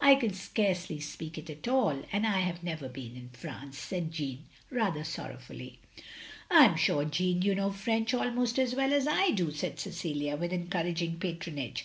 [0.00, 2.04] "I can scarcely speak it at all.
[2.10, 5.78] And I have never been in Prance," said Jeanne, rather sorrowfully.
[6.50, 10.36] "I am sure, Jeanne, you know Prench almost as well as I do," said Cecilia,
[10.38, 11.84] with encouraging patronage.